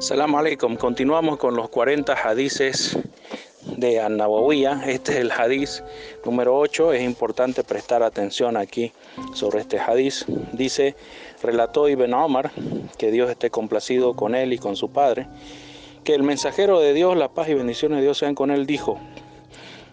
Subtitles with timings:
[0.00, 0.76] Salam alaikum.
[0.76, 2.96] Continuamos con los 40 hadices
[3.76, 4.20] de an
[4.86, 5.82] Este es el hadiz
[6.24, 6.92] número 8.
[6.92, 8.92] Es importante prestar atención aquí
[9.34, 10.24] sobre este hadiz.
[10.52, 10.94] Dice,
[11.42, 12.52] relató Ibn Omar,
[12.96, 15.26] que Dios esté complacido con él y con su padre,
[16.04, 19.00] que el mensajero de Dios, la paz y bendiciones de Dios sean con él, dijo,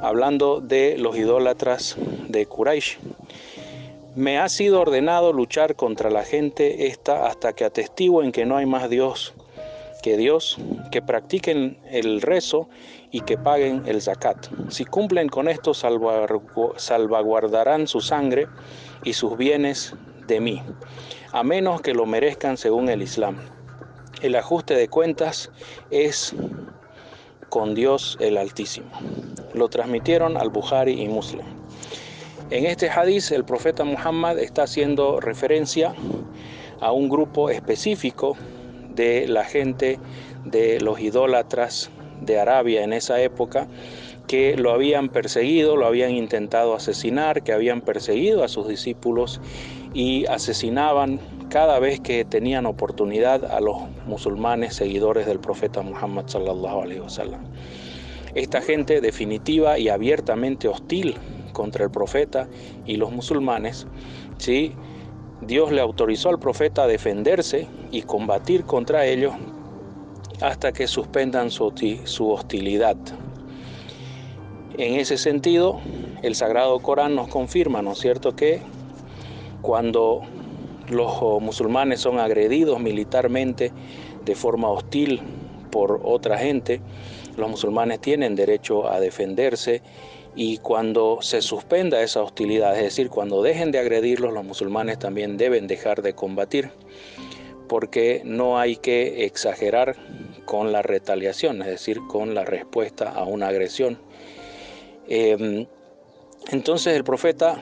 [0.00, 1.96] hablando de los idólatras
[2.28, 2.98] de Quraysh,
[4.14, 8.66] me ha sido ordenado luchar contra la gente esta hasta que atestiguen que no hay
[8.66, 9.34] más Dios
[10.02, 10.58] que Dios,
[10.90, 12.68] que practiquen el rezo
[13.10, 14.46] y que paguen el zakat.
[14.70, 18.48] Si cumplen con esto, salvaguardarán su sangre
[19.04, 19.94] y sus bienes
[20.26, 20.62] de mí,
[21.32, 23.38] a menos que lo merezcan según el Islam.
[24.22, 25.50] El ajuste de cuentas
[25.90, 26.34] es
[27.48, 28.90] con Dios el Altísimo.
[29.54, 31.46] Lo transmitieron al Bukhari y Muslim.
[32.50, 35.94] En este hadiz el profeta Muhammad está haciendo referencia
[36.80, 38.36] a un grupo específico
[38.98, 39.98] de la gente
[40.44, 43.68] de los idólatras de Arabia en esa época
[44.26, 49.40] que lo habían perseguido, lo habían intentado asesinar, que habían perseguido a sus discípulos
[49.94, 56.82] y asesinaban cada vez que tenían oportunidad a los musulmanes seguidores del profeta Muhammad sallallahu
[56.82, 57.40] alaihi wasallam.
[58.34, 61.14] Esta gente definitiva y abiertamente hostil
[61.52, 62.48] contra el profeta
[62.84, 63.86] y los musulmanes,
[64.36, 64.74] ¿sí?
[65.40, 69.34] Dios le autorizó al profeta a defenderse y combatir contra ellos
[70.40, 71.72] hasta que suspendan su,
[72.30, 72.96] hostilidad.
[74.76, 75.80] En ese sentido,
[76.22, 78.60] el Sagrado Corán nos confirma, ¿no es cierto?, que
[79.62, 80.22] cuando
[80.88, 83.72] los musulmanes son agredidos militarmente
[84.24, 85.20] de forma hostil
[85.70, 86.80] por otra gente,
[87.36, 89.82] los musulmanes tienen derecho a defenderse
[90.38, 95.36] y cuando se suspenda esa hostilidad, es decir, cuando dejen de agredirlos, los musulmanes también
[95.36, 96.70] deben dejar de combatir,
[97.66, 99.96] porque no hay que exagerar
[100.44, 103.98] con la retaliación, es decir, con la respuesta a una agresión.
[105.08, 105.66] Em,
[106.52, 107.60] entonces el profeta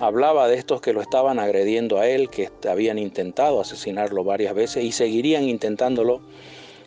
[0.00, 4.82] hablaba de estos que lo estaban agrediendo a él, que habían intentado asesinarlo varias veces
[4.82, 6.22] y seguirían intentándolo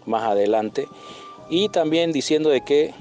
[0.06, 0.86] más adelante,
[1.50, 2.94] y también diciendo de que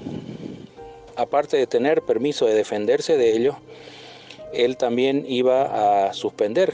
[1.19, 3.55] aparte de tener permiso de defenderse de ellos,
[4.53, 6.73] él también iba a suspender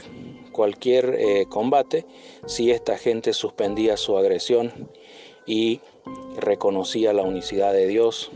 [0.52, 2.06] cualquier eh, combate
[2.46, 4.72] si esta gente suspendía su agresión
[5.44, 5.80] y
[6.38, 8.30] reconocía la unicidad de Dios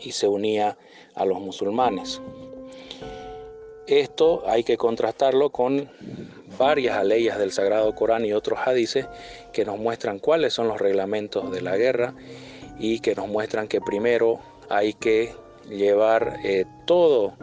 [0.00, 0.78] y se unía
[1.14, 2.22] a los musulmanes.
[3.86, 5.90] Esto hay que contrastarlo con
[6.56, 9.06] varias leyes del Sagrado Corán y otros hadices
[9.52, 12.14] que nos muestran cuáles son los reglamentos de la guerra
[12.78, 14.40] y que nos muestran que primero
[14.72, 15.34] hay que
[15.68, 17.34] llevar eh, todo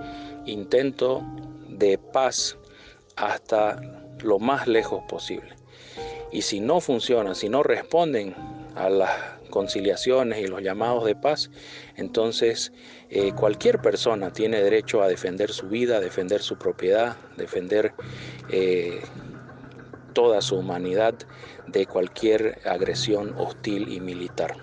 [0.48, 1.22] intento
[1.68, 2.58] de paz
[3.18, 3.80] hasta
[4.24, 5.54] lo más lejos posible.
[6.32, 8.36] Y si no funciona, si no responden
[8.76, 9.12] a las
[9.52, 11.52] conciliaciones y los llamados de paz,
[11.98, 12.72] entonces
[13.12, 17.94] eh, cualquier persona tiene derecho a defender su vida, a defender su propiedad, defender
[18.50, 19.02] eh,
[20.14, 21.14] toda su humanidad
[21.68, 24.56] de cualquier agresión hostil y militar.